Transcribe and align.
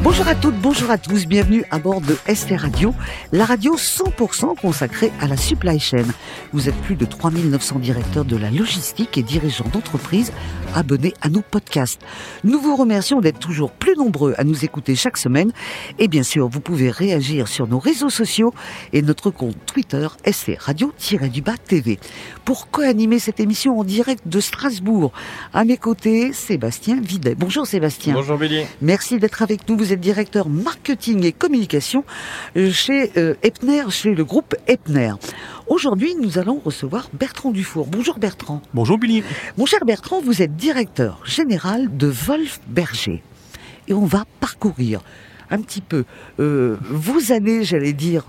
Bonjour 0.00 0.28
à 0.28 0.36
toutes, 0.36 0.54
bonjour 0.54 0.92
à 0.92 0.96
tous, 0.96 1.26
bienvenue 1.26 1.64
à 1.72 1.80
bord 1.80 2.00
de 2.00 2.16
ST 2.32 2.52
Radio, 2.56 2.94
la 3.32 3.44
radio 3.44 3.74
100% 3.76 4.56
consacrée 4.56 5.10
à 5.20 5.26
la 5.26 5.36
supply 5.36 5.80
chain. 5.80 6.04
Vous 6.52 6.68
êtes 6.68 6.76
plus 6.82 6.94
de 6.94 7.04
3900 7.04 7.80
directeurs 7.80 8.24
de 8.24 8.36
la 8.36 8.52
logistique 8.52 9.18
et 9.18 9.24
dirigeants 9.24 9.68
d'entreprise 9.72 10.32
abonnés 10.74 11.14
à 11.20 11.28
nos 11.28 11.40
podcasts. 11.40 12.00
Nous 12.44 12.60
vous 12.60 12.76
remercions 12.76 13.20
d'être 13.20 13.40
toujours 13.40 13.72
plus 13.72 13.96
nombreux 13.96 14.34
à 14.38 14.44
nous 14.44 14.64
écouter 14.64 14.94
chaque 14.94 15.16
semaine 15.16 15.50
et 15.98 16.06
bien 16.06 16.22
sûr 16.22 16.48
vous 16.48 16.60
pouvez 16.60 16.90
réagir 16.90 17.48
sur 17.48 17.66
nos 17.66 17.80
réseaux 17.80 18.10
sociaux 18.10 18.54
et 18.92 19.02
notre 19.02 19.30
compte 19.30 19.56
Twitter 19.66 20.06
ST 20.30 20.52
Radio-du-Bas 20.60 21.56
TV. 21.66 21.98
Pour 22.44 22.70
co-animer 22.70 23.18
cette 23.18 23.40
émission 23.40 23.80
en 23.80 23.84
direct 23.84 24.22
de 24.26 24.38
Strasbourg, 24.40 25.12
à 25.52 25.64
mes 25.64 25.76
côtés, 25.76 26.32
Sébastien 26.32 27.00
Videt. 27.00 27.34
Bonjour 27.34 27.66
Sébastien. 27.66 28.14
Bonjour 28.14 28.38
Billy. 28.38 28.62
Merci 28.80 29.18
d'être 29.18 29.42
avec 29.42 29.68
nous. 29.68 29.76
Vous 29.76 29.87
êtes 29.92 30.00
directeur 30.00 30.48
marketing 30.48 31.24
et 31.24 31.32
communication 31.32 32.04
chez 32.70 33.10
euh, 33.16 33.34
Epner, 33.42 33.84
chez 33.90 34.14
le 34.14 34.24
groupe 34.24 34.54
Epner. 34.66 35.12
Aujourd'hui, 35.66 36.14
nous 36.20 36.38
allons 36.38 36.60
recevoir 36.64 37.08
Bertrand 37.12 37.50
Dufour. 37.50 37.86
Bonjour 37.86 38.18
Bertrand. 38.18 38.62
Bonjour 38.74 38.98
Billy. 38.98 39.22
Mon 39.56 39.66
cher 39.66 39.84
Bertrand, 39.84 40.20
vous 40.20 40.42
êtes 40.42 40.56
directeur 40.56 41.20
général 41.24 41.96
de 41.96 42.06
Wolf 42.06 42.60
Berger. 42.68 43.22
Et 43.86 43.92
on 43.94 44.04
va 44.06 44.24
parcourir 44.40 45.00
un 45.50 45.60
petit 45.60 45.80
peu 45.80 46.04
euh, 46.40 46.76
vos 46.90 47.32
années, 47.32 47.64
j'allais 47.64 47.92
dire, 47.92 48.24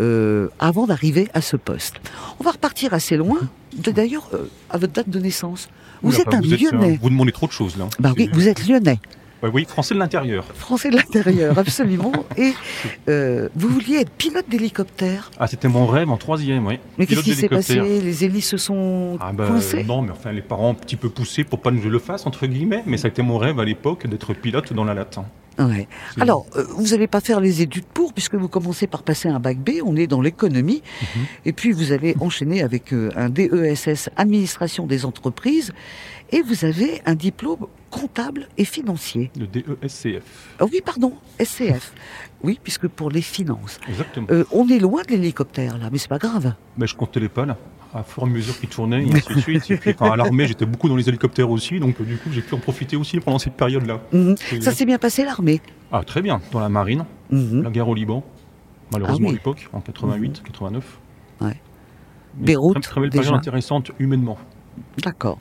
euh, 0.00 0.48
avant 0.58 0.86
d'arriver 0.86 1.28
à 1.34 1.40
ce 1.40 1.56
poste. 1.56 1.96
On 2.40 2.44
va 2.44 2.52
repartir 2.52 2.94
assez 2.94 3.16
loin, 3.16 3.38
d'ailleurs, 3.76 4.28
euh, 4.34 4.46
à 4.70 4.78
votre 4.78 4.92
date 4.92 5.10
de 5.10 5.18
naissance. 5.18 5.68
Vous 6.02 6.10
Oula, 6.10 6.20
êtes 6.20 6.26
bah, 6.30 6.38
un 6.38 6.40
vous 6.40 6.50
Lyonnais. 6.50 6.98
vous 7.00 7.10
demandez 7.10 7.32
trop 7.32 7.46
de 7.46 7.52
choses 7.52 7.76
là. 7.76 7.88
Bah 8.00 8.12
oui, 8.16 8.28
vous 8.32 8.48
êtes 8.48 8.66
Lyonnais. 8.66 8.98
Oui, 9.42 9.64
français 9.64 9.94
de 9.94 9.98
l'intérieur. 9.98 10.44
Français 10.54 10.90
de 10.90 10.96
l'intérieur, 10.96 11.58
absolument. 11.58 12.12
Et 12.36 12.52
euh, 13.08 13.48
vous 13.56 13.68
vouliez 13.68 13.96
être 13.96 14.10
pilote 14.10 14.48
d'hélicoptère? 14.48 15.30
Ah, 15.38 15.46
c'était 15.46 15.68
mon 15.68 15.86
rêve 15.86 16.10
en 16.10 16.16
troisième, 16.16 16.66
oui. 16.66 16.78
Mais 16.98 17.06
qu'est-ce 17.06 17.22
qui 17.22 17.34
s'est 17.34 17.48
passé? 17.48 17.80
Les 17.80 18.24
hélices 18.24 18.48
se 18.50 18.56
sont 18.56 19.18
Ah 19.20 19.32
bah, 19.32 19.46
coincées? 19.48 19.84
non, 19.84 20.02
mais 20.02 20.10
enfin 20.12 20.32
les 20.32 20.42
parents 20.42 20.70
un 20.70 20.74
petit 20.74 20.96
peu 20.96 21.08
poussés 21.08 21.44
pour 21.44 21.60
pas 21.60 21.70
que 21.70 21.78
je 21.80 21.88
le 21.88 21.98
fasse 21.98 22.26
entre 22.26 22.46
guillemets, 22.46 22.82
mais 22.86 22.96
ça 22.96 23.08
a 23.08 23.10
été 23.10 23.22
mon 23.22 23.38
rêve 23.38 23.58
à 23.58 23.64
l'époque 23.64 24.06
d'être 24.06 24.32
pilote 24.34 24.72
dans 24.72 24.84
la 24.84 24.94
latin. 24.94 25.24
Ouais. 25.58 25.86
Alors, 26.20 26.46
euh, 26.56 26.64
vous 26.76 26.88
n'allez 26.88 27.06
pas 27.06 27.20
faire 27.20 27.40
les 27.40 27.60
études 27.62 27.84
pour, 27.84 28.12
puisque 28.12 28.34
vous 28.34 28.48
commencez 28.48 28.86
par 28.86 29.02
passer 29.02 29.28
un 29.28 29.38
bac 29.40 29.58
B, 29.58 29.80
on 29.84 29.96
est 29.96 30.06
dans 30.06 30.20
l'économie, 30.20 30.82
Mhm. 31.16 31.22
et 31.44 31.52
puis 31.52 31.72
vous 31.72 31.92
allez 31.92 32.14
enchaîner 32.20 32.62
avec 32.62 32.92
euh, 32.92 33.10
un 33.16 33.28
DESS, 33.28 34.08
Administration 34.16 34.86
des 34.86 35.04
entreprises, 35.04 35.72
et 36.30 36.40
vous 36.42 36.64
avez 36.64 37.02
un 37.04 37.14
diplôme 37.14 37.66
comptable 37.90 38.48
et 38.56 38.64
financier. 38.64 39.30
Le 39.38 39.46
DESCF. 39.46 40.22
Ah 40.58 40.64
oui, 40.64 40.80
pardon, 40.84 41.14
SCF. 41.38 41.92
Oui, 42.44 42.58
puisque 42.60 42.88
pour 42.88 43.08
les 43.10 43.22
finances. 43.22 43.78
Exactement. 43.88 44.26
Euh, 44.32 44.42
on 44.50 44.66
est 44.68 44.80
loin 44.80 45.02
de 45.02 45.10
l'hélicoptère, 45.12 45.78
là, 45.78 45.90
mais 45.92 45.98
c'est 45.98 46.08
pas 46.08 46.18
grave. 46.18 46.54
Mais 46.76 46.88
je 46.88 46.96
comptais 46.96 47.20
les 47.20 47.28
pas 47.28 47.46
là. 47.46 47.56
À 47.94 48.02
fur 48.02 48.22
et 48.22 48.26
à 48.26 48.28
mesure 48.28 48.58
qu'ils 48.58 48.70
tournaient, 48.70 49.04
et 49.04 49.12
ainsi 49.14 49.34
de 49.34 49.40
suite. 49.40 49.70
Et 49.70 49.76
puis, 49.76 49.94
à 50.00 50.16
l'armée, 50.16 50.46
j'étais 50.46 50.64
beaucoup 50.64 50.88
dans 50.88 50.96
les 50.96 51.08
hélicoptères 51.08 51.50
aussi, 51.50 51.78
donc 51.78 52.00
du 52.00 52.16
coup, 52.16 52.30
j'ai 52.32 52.40
pu 52.40 52.54
en 52.54 52.58
profiter 52.58 52.96
aussi 52.96 53.20
pendant 53.20 53.38
cette 53.38 53.52
période-là. 53.54 54.00
Mhm. 54.12 54.34
Ça 54.62 54.72
s'est 54.72 54.86
bien 54.86 54.96
passé, 54.98 55.24
l'armée? 55.24 55.60
Ah, 55.92 56.02
très 56.02 56.22
bien. 56.22 56.40
Dans 56.52 56.60
la 56.60 56.70
marine, 56.70 57.04
Mhm. 57.30 57.62
la 57.62 57.70
guerre 57.70 57.88
au 57.88 57.94
Liban, 57.94 58.24
malheureusement 58.92 59.26
Ah 59.28 59.30
oui. 59.32 59.34
à 59.34 59.38
l'époque, 59.38 59.68
en 59.74 59.80
88, 59.80 60.42
89. 60.42 60.98
Ouais. 61.42 61.56
Mais 62.38 62.46
Beyrouth, 62.46 62.80
Très, 62.80 62.90
très 62.92 63.00
belle 63.02 63.10
période 63.10 63.34
intéressante 63.34 63.90
humainement. 63.98 64.38
D'accord. 65.04 65.38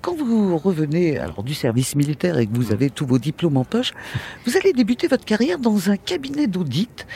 Quand 0.00 0.16
vous 0.16 0.56
revenez 0.56 1.18
alors 1.18 1.42
du 1.42 1.52
service 1.52 1.94
militaire 1.96 2.38
et 2.38 2.46
que 2.46 2.54
vous 2.56 2.72
avez 2.72 2.88
tous 2.88 3.04
vos 3.04 3.18
diplômes 3.18 3.58
en 3.58 3.64
poche, 3.64 3.92
vous 4.46 4.56
allez 4.56 4.72
débuter 4.72 5.06
votre 5.06 5.26
carrière 5.26 5.58
dans 5.58 5.90
un 5.90 5.98
cabinet 5.98 6.46
d'audit 6.46 7.06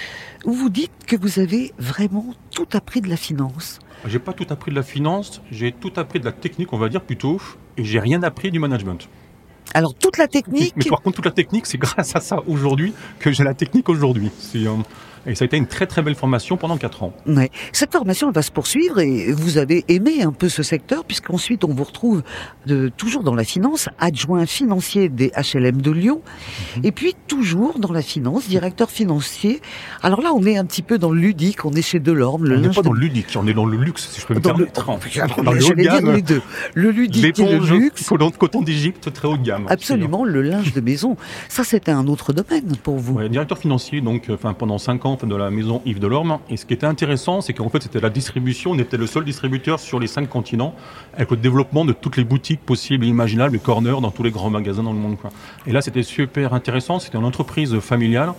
où 0.45 0.53
vous 0.53 0.69
dites 0.69 0.93
que 1.07 1.17
vous 1.17 1.39
avez 1.39 1.73
vraiment 1.79 2.27
tout 2.51 2.67
appris 2.75 3.01
de 3.01 3.09
la 3.09 3.17
finance. 3.17 3.79
J'ai 4.07 4.19
pas 4.19 4.33
tout 4.33 4.47
appris 4.51 4.71
de 4.71 4.77
la 4.77 4.83
finance, 4.83 5.41
j'ai 5.51 5.73
tout 5.73 5.93
appris 5.97 6.21
de 6.21 6.25
la 6.25 6.33
technique, 6.33 6.73
on 6.73 6.79
va 6.79 6.89
dire 6.89 7.01
plutôt, 7.01 7.41
et 7.77 7.85
j'ai 7.85 8.01
rien 8.01 8.23
appris 8.23 8.51
du 8.51 8.59
management. 8.59 9.09
Alors 9.73 9.95
toute 9.95 10.19
la 10.19 10.29
technique, 10.29 10.75
Mais 10.77 10.85
par 10.85 11.01
contre, 11.01 11.17
toute 11.17 11.25
la 11.25 11.31
technique, 11.31 11.67
c'est 11.67 11.79
grâce 11.87 12.15
à 12.15 12.21
ça 12.21 12.43
aujourd'hui 12.47 12.93
que 13.19 13.33
j'ai 13.33 13.45
la 13.45 13.55
technique 13.55 13.89
aujourd'hui. 13.89 14.31
C'est, 14.39 14.67
euh, 14.67 14.77
et 15.27 15.35
ça 15.35 15.45
a 15.45 15.47
été 15.47 15.57
une 15.57 15.67
très 15.67 15.87
très 15.87 16.03
belle 16.03 16.15
formation 16.15 16.57
pendant 16.57 16.77
4 16.77 17.03
ans. 17.03 17.13
Ouais. 17.27 17.51
cette 17.73 17.93
formation 17.93 18.29
elle 18.29 18.35
va 18.35 18.43
se 18.43 18.51
poursuivre 18.51 18.99
et 19.01 19.33
vous 19.33 19.59
avez 19.59 19.85
aimé 19.89 20.23
un 20.23 20.33
peu 20.33 20.49
ce 20.49 20.63
secteur 20.63 21.05
puisqu'ensuite 21.05 21.65
on 21.65 21.73
vous 21.73 21.85
retrouve 21.85 22.23
de, 22.67 22.91
toujours 22.97 23.23
dans 23.23 23.35
la 23.35 23.45
finance, 23.45 23.89
adjoint 23.99 24.47
financier 24.47 25.09
des 25.09 25.31
HLM 25.37 25.81
de 25.83 25.91
Lyon 25.91 26.21
Mhm. 26.77 26.85
et 26.85 26.93
puis 26.93 27.15
toujours 27.29 27.79
dans 27.79 27.93
la 27.93 28.03
finance, 28.03 28.49
directeur 28.49 28.91
financier. 28.91 29.61
Alors 30.03 30.21
là 30.21 30.31
on 30.35 30.45
est 30.45 30.57
un 30.57 30.65
petit 30.65 30.83
peu 30.83 30.99
dans 30.99 31.11
le 31.11 31.21
ludique, 31.21 31.65
on 31.65 31.73
est 31.73 31.83
chez 31.83 32.01
Delorme, 32.01 32.45
le 32.45 32.57
on 32.57 32.61
n'est 32.61 32.69
pas 32.69 32.81
de 32.83 32.87
dans 32.87 32.93
le 32.93 33.01
ludique, 33.01 33.27
on 33.37 33.47
est 33.47 33.55
dans 33.55 33.67
le 33.67 33.77
luxe, 33.77 34.09
si 34.11 34.21
je 34.21 34.27
peux 34.27 34.35
me 34.35 34.41
Dans 34.41 34.51
le- 34.57 34.67
permettre. 34.67 34.91
Alors, 35.21 35.43
Dans 35.43 35.53
le 35.53 35.65
haut 35.65 35.71
de 35.71 35.83
gamme, 35.83 36.13
les 36.15 36.23
deux. 36.23 36.43
Le 36.75 36.91
ludique 36.91 37.39
et 37.39 37.59
le 37.59 37.79
luxe. 37.79 38.05
coton, 38.09 38.31
coton 38.31 38.63
d'Égypte, 38.63 39.13
très 39.13 39.29
haut 39.29 39.37
de 39.37 39.43
gamme. 39.43 39.67
Absolument, 39.69 40.25
le 40.25 40.43
linge 40.43 40.73
de 40.73 40.81
maison. 40.81 41.17
Ça, 41.49 41.65
c'était 41.65 41.91
un 41.93 42.07
autre 42.07 42.33
domaine 42.33 42.77
pour 42.83 42.97
vous. 42.99 43.15
Ouais, 43.15 43.29
directeur 43.29 43.59
financier, 43.59 44.01
donc 44.01 44.29
euh, 44.29 44.35
enfin, 44.35 44.53
pendant 44.55 44.79
5 44.79 45.05
ans 45.07 45.14
de 45.23 45.37
la 45.37 45.51
maison 45.51 45.81
Yves 45.87 46.01
Delorme. 46.01 46.39
Et 46.51 46.57
ce 46.57 46.67
qui 46.67 46.75
était 46.75 46.87
intéressant, 46.87 47.41
c'est 47.41 47.53
qu'en 47.53 47.69
fait, 47.69 47.83
c'était 47.83 48.01
la 48.01 48.11
distribution. 48.11 48.73
On 48.73 48.79
était 48.79 48.97
le 48.97 49.07
seul 49.07 49.25
distributeur 49.25 49.79
sur 49.79 50.01
les 50.01 50.09
5 50.09 50.29
continents, 50.29 50.75
avec 51.17 51.31
le 51.31 51.37
développement 51.37 51.85
de 51.85 51.93
toutes 51.93 52.17
les 52.17 52.25
boutiques 52.25 52.61
possibles 52.61 53.05
et 53.05 53.09
imaginables, 53.09 53.55
les 53.55 53.61
corners 53.61 54.01
dans 54.03 54.11
tous 54.11 54.23
les 54.23 54.31
grands 54.31 54.51
magasins 54.51 54.83
dans 54.83 54.93
le 54.93 54.99
monde. 54.99 55.17
quoi. 55.17 55.31
Et 55.67 55.73
là, 55.73 55.81
c'était 55.81 56.03
super 56.03 56.53
intéressant. 56.53 56.99
C'était 56.99 57.19
une 57.19 57.25
entreprise 57.25 57.79
familiale, 57.79 58.33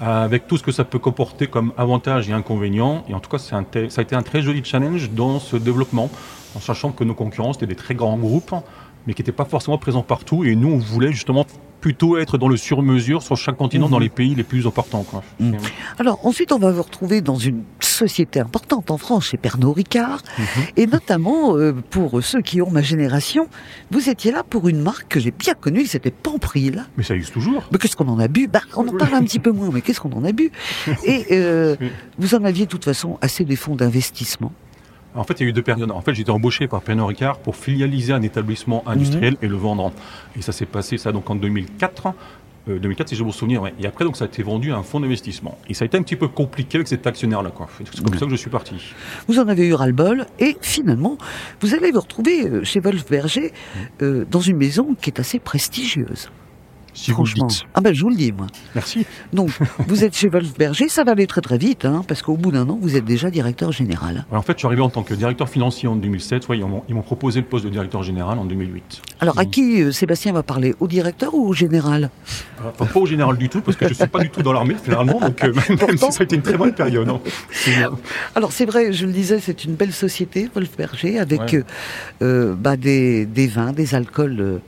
avec 0.00 0.46
tout 0.46 0.56
ce 0.56 0.62
que 0.62 0.70
ça 0.70 0.84
peut 0.84 1.00
comporter 1.00 1.48
comme 1.48 1.72
avantages 1.76 2.28
et 2.28 2.32
inconvénients. 2.32 3.04
Et 3.08 3.14
en 3.14 3.20
tout 3.20 3.30
cas, 3.30 3.38
ça 3.38 3.56
a 3.56 4.02
été 4.02 4.14
un 4.14 4.22
très 4.22 4.42
joli 4.42 4.62
challenge 4.64 5.10
dans 5.10 5.40
ce 5.40 5.56
développement, 5.56 6.08
en 6.54 6.60
sachant 6.60 6.92
que 6.92 7.04
nos 7.04 7.14
concurrents, 7.14 7.52
c'était 7.52 7.66
des 7.66 7.74
très 7.74 7.94
grands 7.94 8.16
groupes, 8.16 8.54
mais 9.08 9.14
qui 9.14 9.22
n'étaient 9.22 9.32
pas 9.32 9.46
forcément 9.46 9.78
présents 9.78 10.02
partout. 10.02 10.44
Et 10.44 10.54
nous, 10.54 10.68
on 10.68 10.76
voulait 10.78 11.10
justement 11.12 11.46
plutôt 11.80 12.18
être 12.18 12.38
dans 12.38 12.48
le 12.48 12.56
sur-mesure 12.56 13.22
sur 13.22 13.36
chaque 13.36 13.56
continent, 13.56 13.86
Mhm. 13.86 13.92
dans 13.92 13.98
les 14.00 14.08
pays 14.08 14.34
les 14.34 14.42
plus 14.42 14.66
importants. 14.66 15.04
Quoi. 15.04 15.22
Mhm. 15.40 15.56
Alors, 15.98 16.24
ensuite, 16.26 16.50
on 16.52 16.58
va 16.58 16.72
vous 16.72 16.82
retrouver 16.82 17.20
dans 17.20 17.36
une 17.36 17.62
société 17.80 18.40
importante 18.40 18.90
en 18.90 18.98
France, 18.98 19.28
chez 19.28 19.36
Pernod 19.38 19.76
Ricard. 19.76 20.20
Mhm. 20.38 20.44
Et 20.76 20.86
notamment, 20.86 21.56
euh, 21.56 21.72
pour 21.90 22.22
ceux 22.22 22.42
qui 22.42 22.60
ont 22.60 22.70
ma 22.70 22.82
génération, 22.82 23.46
vous 23.92 24.10
étiez 24.10 24.30
là 24.32 24.42
pour 24.48 24.68
une 24.68 24.80
marque 24.82 25.08
que 25.08 25.20
j'ai 25.20 25.30
bien 25.30 25.54
connue, 25.54 25.86
c'était 25.86 26.10
Pampril. 26.10 26.84
Mais 26.96 27.04
ça 27.04 27.14
existe 27.14 27.32
toujours. 27.32 27.62
Mais 27.72 27.78
qu'est-ce 27.78 27.96
qu'on 27.96 28.08
en 28.08 28.18
a 28.18 28.28
bu? 28.28 28.48
Bah, 28.48 28.60
On 28.76 28.86
en 28.86 28.92
parle 28.96 29.14
un 29.14 29.22
petit 29.22 29.38
peu 29.38 29.52
moins, 29.52 29.70
mais 29.72 29.80
qu'est-ce 29.80 30.00
qu'on 30.00 30.12
en 30.12 30.24
a 30.24 30.32
bu? 30.32 30.50
Et 31.06 31.26
euh, 31.32 31.76
Oui. 31.80 31.88
vous 32.18 32.34
en 32.34 32.42
aviez 32.44 32.66
de 32.66 32.70
toute 32.70 32.84
façon 32.84 33.18
assez 33.22 33.44
des 33.44 33.56
fonds 33.56 33.76
d'investissement. 33.76 34.52
En 35.18 35.24
fait, 35.24 35.34
il 35.40 35.42
y 35.42 35.46
a 35.46 35.48
eu 35.50 35.52
deux 35.52 35.62
périodes. 35.62 35.90
En 35.90 36.00
fait, 36.00 36.14
j'étais 36.14 36.30
embauché 36.30 36.68
par 36.68 36.80
Pernod 36.82 37.08
Ricard 37.08 37.38
pour 37.38 37.56
filialiser 37.56 38.12
un 38.12 38.22
établissement 38.22 38.82
industriel 38.86 39.36
et 39.42 39.48
le 39.48 39.56
vendre. 39.56 39.92
Et 40.36 40.42
ça 40.42 40.52
s'est 40.52 40.66
passé 40.66 40.96
ça 40.98 41.12
donc 41.12 41.28
en 41.28 41.34
2004. 41.34 42.08
Euh, 42.68 42.78
2004, 42.78 43.08
si 43.08 43.16
je 43.16 43.24
me 43.24 43.30
souviens, 43.32 43.60
ouais. 43.60 43.72
Et 43.80 43.86
après, 43.86 44.04
donc, 44.04 44.16
ça 44.16 44.24
a 44.24 44.28
été 44.28 44.42
vendu 44.42 44.72
à 44.72 44.76
un 44.76 44.82
fonds 44.82 45.00
d'investissement. 45.00 45.56
Et 45.68 45.74
ça 45.74 45.84
a 45.84 45.86
été 45.86 45.96
un 45.96 46.02
petit 46.02 46.16
peu 46.16 46.28
compliqué 46.28 46.76
avec 46.76 46.86
cet 46.88 47.06
actionnaire-là. 47.06 47.50
C'est 47.78 48.02
comme 48.02 48.12
Ouais. 48.12 48.18
ça 48.18 48.24
que 48.26 48.30
je 48.30 48.36
suis 48.36 48.50
parti. 48.50 48.74
Vous 49.26 49.38
en 49.38 49.48
avez 49.48 49.66
eu 49.66 49.74
ras-le-bol 49.74 50.26
et 50.38 50.56
finalement, 50.60 51.16
vous 51.62 51.74
allez 51.74 51.90
vous 51.92 52.00
retrouver 52.00 52.46
euh, 52.46 52.64
chez 52.64 52.80
Wolf 52.80 53.08
Berger 53.08 53.52
euh, 54.02 54.24
dans 54.30 54.40
une 54.40 54.56
maison 54.58 54.94
qui 55.00 55.10
est 55.10 55.18
assez 55.18 55.38
prestigieuse. 55.38 56.28
Si 56.98 57.10
vous 57.12 57.22
le 57.22 57.28
franchement. 57.28 57.46
dites. 57.46 57.64
Ah 57.74 57.80
ben 57.80 57.94
je 57.94 58.02
vous 58.02 58.10
le 58.10 58.16
dis 58.16 58.32
moi. 58.32 58.46
Merci. 58.74 59.06
Donc 59.32 59.50
vous 59.86 60.04
êtes 60.04 60.16
chez 60.16 60.28
Wolf 60.28 60.52
Berger, 60.58 60.88
ça 60.88 61.04
va 61.04 61.12
aller 61.12 61.26
très 61.26 61.40
très 61.40 61.58
vite 61.58 61.84
hein, 61.84 62.02
parce 62.06 62.22
qu'au 62.22 62.36
bout 62.36 62.50
d'un 62.52 62.68
an 62.68 62.78
vous 62.80 62.96
êtes 62.96 63.04
déjà 63.04 63.30
directeur 63.30 63.72
général. 63.72 64.24
Alors, 64.30 64.40
en 64.40 64.42
fait, 64.42 64.52
je 64.54 64.58
suis 64.58 64.66
arrivé 64.66 64.82
en 64.82 64.90
tant 64.90 65.02
que 65.02 65.14
directeur 65.14 65.48
financier 65.48 65.88
en 65.88 65.96
2007. 65.96 66.48
Ouais, 66.48 66.58
ils 66.88 66.94
m'ont 66.94 67.02
proposé 67.02 67.40
le 67.40 67.46
poste 67.46 67.64
de 67.64 67.70
directeur 67.70 68.02
général 68.02 68.38
en 68.38 68.44
2008. 68.44 69.02
Alors 69.20 69.38
à 69.38 69.44
qui 69.44 69.82
euh, 69.82 69.92
Sébastien 69.92 70.32
va 70.32 70.42
parler 70.42 70.74
Au 70.80 70.86
directeur 70.88 71.34
ou 71.34 71.46
au 71.48 71.52
général? 71.52 72.10
Enfin, 72.64 72.86
pas 72.86 73.00
au 73.00 73.06
général 73.06 73.36
du 73.36 73.48
tout, 73.48 73.60
parce 73.60 73.76
que 73.76 73.88
je 73.88 73.94
suis 73.94 74.06
pas 74.06 74.20
du 74.20 74.30
tout 74.30 74.42
dans 74.42 74.52
l'armée, 74.52 74.76
finalement. 74.82 75.20
Donc, 75.20 75.42
euh, 75.44 75.52
même 75.68 75.96
si 75.98 76.12
ça 76.12 76.20
a 76.20 76.24
été 76.24 76.36
une 76.36 76.42
très 76.42 76.56
bonne 76.56 76.72
période. 76.74 77.08
hein. 77.08 77.20
Euh, 77.68 77.88
Alors 78.34 78.52
c'est 78.52 78.64
vrai, 78.66 78.92
je 78.92 79.06
le 79.06 79.12
disais, 79.12 79.38
c'est 79.40 79.64
une 79.64 79.74
belle 79.74 79.92
société 79.92 80.48
Wolf 80.54 80.76
Berger 80.76 81.18
avec 81.18 81.40
Ouais. 81.40 81.54
euh, 81.56 81.62
euh, 82.22 82.54
bah, 82.58 82.76
des, 82.76 83.26
des 83.26 83.46
vins, 83.46 83.72
des 83.72 83.94
alcools 83.94 84.40
euh, 84.40 84.58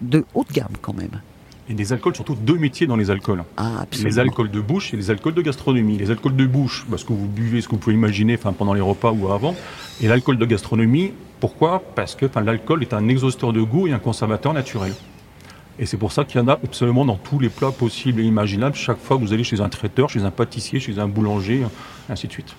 de 0.00 0.24
haute 0.34 0.52
gamme 0.52 0.68
quand 0.80 0.94
même. 0.94 1.20
Et 1.68 1.74
des 1.74 1.92
alcools, 1.92 2.14
surtout 2.14 2.34
deux 2.34 2.58
métiers 2.58 2.86
dans 2.86 2.96
les 2.96 3.10
alcools. 3.10 3.42
Ah 3.56 3.80
absolument. 3.80 4.10
Les 4.10 4.18
alcools 4.18 4.50
de 4.50 4.60
bouche 4.60 4.92
et 4.92 4.96
les 4.98 5.10
alcools 5.10 5.34
de 5.34 5.42
gastronomie. 5.42 5.96
Les 5.96 6.10
alcools 6.10 6.36
de 6.36 6.46
bouche, 6.46 6.84
parce 6.90 7.04
que 7.04 7.12
vous 7.12 7.26
buvez 7.26 7.62
ce 7.62 7.68
que 7.68 7.72
vous 7.72 7.78
pouvez 7.78 7.94
imaginer 7.94 8.34
enfin, 8.34 8.52
pendant 8.52 8.74
les 8.74 8.82
repas 8.82 9.12
ou 9.12 9.32
avant. 9.32 9.56
Et 10.02 10.08
l'alcool 10.08 10.36
de 10.36 10.44
gastronomie, 10.44 11.12
pourquoi? 11.40 11.82
Parce 11.94 12.14
que 12.14 12.26
enfin, 12.26 12.42
l'alcool 12.42 12.82
est 12.82 12.92
un 12.92 13.08
exhausteur 13.08 13.52
de 13.52 13.62
goût 13.62 13.86
et 13.86 13.92
un 13.92 13.98
conservateur 13.98 14.52
naturel. 14.52 14.92
Et 15.78 15.86
c'est 15.86 15.96
pour 15.96 16.12
ça 16.12 16.24
qu'il 16.24 16.40
y 16.40 16.44
en 16.44 16.48
a 16.48 16.52
absolument 16.52 17.04
dans 17.04 17.16
tous 17.16 17.38
les 17.38 17.48
plats 17.48 17.72
possibles 17.72 18.20
et 18.20 18.24
imaginables, 18.24 18.76
chaque 18.76 18.98
fois 18.98 19.16
que 19.16 19.22
vous 19.22 19.32
allez 19.32 19.42
chez 19.42 19.60
un 19.60 19.68
traiteur, 19.68 20.08
chez 20.08 20.22
un 20.22 20.30
pâtissier, 20.30 20.78
chez 20.78 20.98
un 20.98 21.08
boulanger, 21.08 21.62
ainsi 22.08 22.28
de 22.28 22.32
suite. 22.32 22.54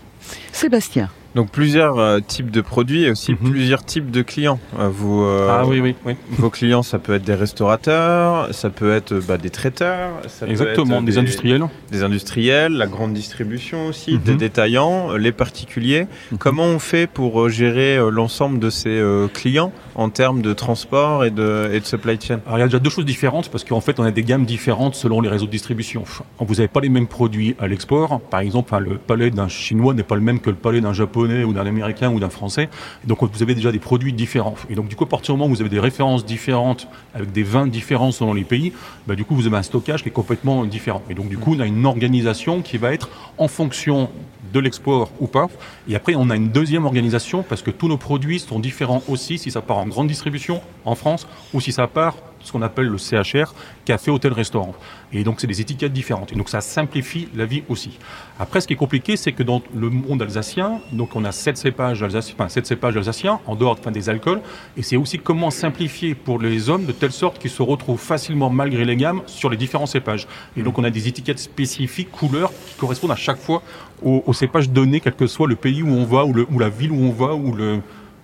Sébastien. 0.52 1.10
Donc 1.36 1.50
plusieurs 1.52 2.00
euh, 2.00 2.20
types 2.26 2.50
de 2.50 2.62
produits 2.62 3.04
et 3.04 3.12
aussi 3.12 3.34
Mhm. 3.34 3.52
plusieurs 3.52 3.84
types 3.84 4.10
de 4.10 4.22
clients. 4.22 4.58
Euh, 4.80 4.88
vous, 4.90 5.22
euh, 5.24 5.50
ah 5.52 5.66
oui, 5.68 5.82
oui, 5.82 5.94
oui. 6.06 6.16
Vos 6.38 6.50
clients, 6.50 6.82
ça 6.82 6.98
peut 6.98 7.14
être 7.14 7.26
des 7.26 7.34
restaurateurs, 7.36 8.48
ça 8.54 8.70
peut 8.70 8.94
être 8.94 9.14
bah, 9.28 9.38
des 9.38 9.50
traiteurs, 9.50 10.12
ça 10.28 10.46
peut 10.46 10.52
Exactement, 10.52 11.00
être 11.00 11.04
des, 11.06 11.18
industriels. 11.18 11.66
des 11.92 12.04
industriels, 12.04 12.72
la 12.74 12.88
grande 12.88 13.14
distribution 13.14 13.88
aussi, 13.88 14.14
Mhm. 14.14 14.20
des 14.24 14.36
détaillants, 14.36 15.12
euh, 15.12 15.18
les 15.18 15.34
particuliers. 15.34 16.08
Mhm. 16.32 16.38
Comment 16.38 16.64
on 16.64 16.80
fait 16.80 17.06
pour 17.06 17.50
gérer 17.50 17.98
l'ensemble 18.12 18.60
de 18.60 18.70
ces 18.70 19.04
clients 19.34 19.74
en 19.96 20.10
termes 20.10 20.42
de 20.42 20.54
transport 20.54 21.26
et 21.26 21.32
de, 21.32 21.70
et 21.74 21.82
de 21.82 21.86
supply 21.86 22.18
chain? 22.22 22.40
Alors 22.46 22.58
il 22.60 22.62
y 22.62 22.64
a 22.64 22.68
déjà 22.68 22.80
deux 22.80 22.90
choses 22.90 23.06
différentes 23.06 23.50
parce 23.50 23.66
qu'en 23.66 23.82
fait 23.82 24.00
on 24.00 24.04
a 24.04 24.12
des 24.12 24.24
gammes 24.24 24.46
différentes 24.46 24.96
selon 24.96 25.20
les 25.20 25.28
réseaux 25.30 25.48
de 25.48 25.52
distribution. 25.52 26.04
Vous 26.40 26.56
n'avez 26.56 26.70
pas 26.70 26.80
les 26.80 26.90
mêmes 26.90 27.08
produits 27.08 27.56
à 27.60 27.68
l'export. 27.68 28.22
Par 28.22 28.40
exemple, 28.40 28.74
le 28.80 28.98
palais 28.98 29.32
d'un 29.32 29.50
chinois 29.50 29.94
n'est 29.94 30.04
pas 30.04 30.16
le 30.16 30.22
même 30.22 30.40
que 30.40 30.50
le 30.50 30.56
palais 30.56 30.80
d'un 30.80 30.94
japonais 30.94 31.25
ou 31.26 31.54
d'un 31.54 31.66
américain 31.66 32.12
ou 32.12 32.20
d'un 32.20 32.30
français. 32.30 32.70
Donc 33.06 33.20
vous 33.22 33.44
avez 33.44 33.56
déjà 33.56 33.72
des 33.72 33.80
produits 33.80 34.14
différents. 34.14 34.56
Et 34.70 34.76
donc 34.76 34.88
du 34.88 34.96
coup, 34.96 35.04
à 35.04 35.10
partir 35.10 35.34
du 35.34 35.40
moment 35.40 35.52
où 35.52 35.56
vous 35.56 35.62
avez 35.62 35.70
des 35.70 35.80
références 35.80 36.26
différentes 36.26 36.88
avec 37.14 37.32
des 37.32 37.44
vins 37.44 37.68
différents 37.68 38.12
selon 38.12 38.34
les 38.34 38.44
pays, 38.44 38.74
bah, 39.08 39.16
du 39.16 39.26
coup 39.26 39.36
vous 39.36 39.48
avez 39.48 39.58
un 39.58 39.64
stockage 39.64 40.04
qui 40.04 40.10
est 40.10 40.14
complètement 40.14 40.66
différent. 40.66 41.02
Et 41.10 41.14
donc 41.14 41.30
du 41.30 41.38
coup 41.38 41.56
on 41.56 41.60
a 41.60 41.66
une 41.66 41.86
organisation 41.86 42.62
qui 42.62 42.78
va 42.78 42.94
être 42.94 43.10
en 43.38 43.48
fonction 43.48 44.10
de 44.54 44.60
l'export 44.60 45.12
ou 45.20 45.28
pas. 45.28 45.48
Et 45.90 45.96
après, 45.96 46.16
on 46.16 46.30
a 46.30 46.36
une 46.36 46.50
deuxième 46.50 46.86
organisation 46.86 47.44
parce 47.44 47.62
que 47.62 47.72
tous 47.72 47.88
nos 47.88 47.98
produits 47.98 48.40
sont 48.40 48.60
différents 48.60 49.04
aussi 49.08 49.38
si 49.38 49.52
ça 49.52 49.62
part 49.62 49.78
en 49.78 49.88
grande 49.88 50.08
distribution 50.08 50.62
en 50.86 50.96
France 50.96 51.28
ou 51.54 51.60
si 51.60 51.72
ça 51.72 51.88
part 51.88 52.16
ce 52.46 52.52
qu'on 52.52 52.62
appelle 52.62 52.86
le 52.88 52.98
CHR, 52.98 53.54
café, 53.86 54.12
hôtel, 54.12 54.32
restaurant. 54.34 54.74
Et 55.12 55.24
donc, 55.24 55.40
c'est 55.42 55.48
des 55.48 55.62
étiquettes 55.62 55.94
différentes. 55.94 56.32
Et 56.32 56.36
donc, 56.36 56.50
ça 56.50 56.62
simplifie 56.62 57.28
la 57.36 57.46
vie 57.46 57.64
aussi. 57.70 57.98
Après, 58.40 58.62
ce 58.62 58.68
qui 58.68 58.74
est 58.74 58.78
compliqué, 58.78 59.18
c'est 59.18 59.32
que 59.32 59.44
dans 59.44 59.62
le 59.74 59.90
monde 59.90 60.22
alsacien, 60.22 60.80
donc 60.92 61.16
on 61.16 61.24
a 61.26 61.32
sept 61.32 61.58
cépages 61.58 62.04
alsaciens, 62.04 62.36
enfin, 62.38 62.50
sept 62.50 62.66
cépages 62.66 62.96
alsaciens, 62.98 63.40
en 63.46 63.56
dehors 63.56 63.78
enfin, 63.80 63.92
des 63.92 64.10
alcools. 64.10 64.42
Et 64.78 64.84
c'est 64.84 64.96
aussi 64.98 65.18
comment 65.20 65.50
simplifier 65.52 66.16
pour 66.16 66.40
les 66.40 66.70
hommes 66.70 66.86
de 66.86 66.92
telle 66.92 67.12
sorte 67.12 67.40
qu'ils 67.40 67.52
se 67.52 67.62
retrouvent 67.62 68.00
facilement, 68.00 68.50
malgré 68.50 68.86
les 68.86 68.96
gammes, 68.96 69.22
sur 69.26 69.50
les 69.50 69.58
différents 69.58 69.86
cépages. 69.86 70.28
Et 70.58 70.62
donc, 70.64 70.78
on 70.78 70.84
a 70.84 70.90
des 70.90 71.08
étiquettes 71.08 71.40
spécifiques, 71.40 72.12
couleurs, 72.12 72.52
qui 72.68 72.76
correspondent 72.80 73.12
à 73.12 73.16
chaque 73.16 73.40
fois 73.40 73.62
au, 74.04 74.24
au 74.26 74.34
cépage 74.34 74.70
donné, 74.70 75.00
quel 75.00 75.14
que 75.16 75.28
soit 75.28 75.48
le 75.48 75.56
pays 75.56 75.82
où 75.84 75.88
on 75.90 76.06
va, 76.06 76.26
ou, 76.26 76.34
le, 76.34 76.46
ou 76.52 76.60
la 76.60 76.70
ville 76.70 76.92
où 76.92 77.02
on 77.04 77.12
va, 77.12 77.34
ou 77.34 77.54
le 77.54 77.80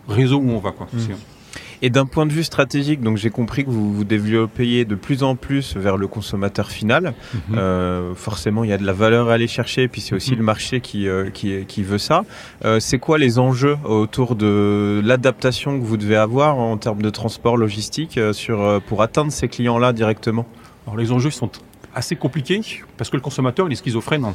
réseau 0.07 0.37
où 0.37 0.49
on 0.51 0.59
va. 0.59 0.71
Quoi. 0.71 0.87
C'est- 0.97 1.15
Et 1.83 1.89
d'un 1.89 2.05
point 2.05 2.25
de 2.27 2.31
vue 2.31 2.43
stratégique, 2.43 3.01
donc 3.01 3.17
j'ai 3.17 3.31
compris 3.31 3.65
que 3.65 3.69
vous 3.71 3.91
vous 3.91 4.03
développiez 4.03 4.85
de 4.85 4.93
plus 4.95 5.23
en 5.23 5.35
plus 5.35 5.75
vers 5.75 5.97
le 5.97 6.07
consommateur 6.07 6.69
final. 6.69 7.13
Mhm. 7.33 7.57
Euh, 7.57 8.13
forcément, 8.15 8.63
il 8.63 8.69
y 8.69 8.73
a 8.73 8.77
de 8.77 8.85
la 8.85 8.93
valeur 8.93 9.29
à 9.29 9.33
aller 9.33 9.47
chercher, 9.47 9.87
puis 9.87 9.99
c'est 9.99 10.13
aussi 10.13 10.31
Mhm. 10.31 10.37
le 10.37 10.43
marché 10.43 10.79
qui, 10.81 11.07
euh, 11.07 11.29
qui, 11.31 11.65
qui 11.65 11.81
veut 11.81 11.97
ça. 11.97 12.23
Euh, 12.65 12.79
c'est 12.79 12.99
quoi 12.99 13.17
les 13.17 13.39
enjeux 13.39 13.77
autour 13.83 14.35
de 14.35 15.01
l'adaptation 15.03 15.79
que 15.79 15.83
vous 15.85 15.97
devez 15.97 16.17
avoir 16.17 16.57
en 16.57 16.77
termes 16.77 17.01
de 17.01 17.09
transport 17.09 17.57
logistique 17.57 18.19
sur, 18.33 18.79
pour 18.87 19.01
atteindre 19.01 19.31
ces 19.31 19.47
clients-là 19.47 19.91
directement? 19.93 20.45
Alors 20.85 20.97
les 20.97 21.11
enjeux 21.11 21.31
sont 21.31 21.49
assez 21.95 22.15
compliqués 22.15 22.61
parce 22.97 23.09
que 23.09 23.15
le 23.17 23.21
consommateur 23.21 23.67
il 23.67 23.73
est 23.73 23.75
schizophrène. 23.75 24.25